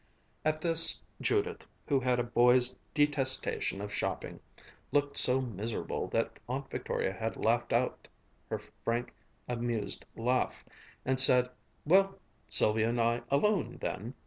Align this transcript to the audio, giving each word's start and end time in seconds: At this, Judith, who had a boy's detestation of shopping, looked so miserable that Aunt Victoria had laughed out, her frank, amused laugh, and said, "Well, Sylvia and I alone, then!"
At 0.43 0.61
this, 0.61 0.99
Judith, 1.21 1.67
who 1.85 1.99
had 1.99 2.19
a 2.19 2.23
boy's 2.23 2.75
detestation 2.95 3.81
of 3.81 3.93
shopping, 3.93 4.39
looked 4.91 5.15
so 5.15 5.41
miserable 5.41 6.07
that 6.07 6.39
Aunt 6.49 6.71
Victoria 6.71 7.13
had 7.13 7.37
laughed 7.37 7.71
out, 7.71 8.07
her 8.49 8.57
frank, 8.83 9.13
amused 9.47 10.05
laugh, 10.15 10.65
and 11.05 11.19
said, 11.19 11.51
"Well, 11.85 12.17
Sylvia 12.49 12.89
and 12.89 12.99
I 12.99 13.21
alone, 13.29 13.77
then!" 13.79 14.15